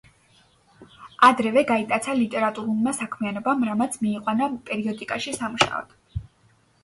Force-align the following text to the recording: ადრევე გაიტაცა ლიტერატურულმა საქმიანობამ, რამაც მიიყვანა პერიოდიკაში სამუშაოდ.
ადრევე 1.27 1.63
გაიტაცა 1.71 2.15
ლიტერატურულმა 2.21 2.93
საქმიანობამ, 2.99 3.61
რამაც 3.71 3.99
მიიყვანა 4.05 4.47
პერიოდიკაში 4.71 5.35
სამუშაოდ. 5.39 5.93